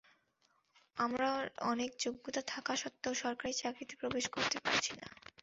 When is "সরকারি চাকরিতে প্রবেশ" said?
3.23-4.25